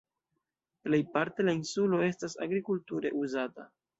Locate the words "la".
1.49-1.53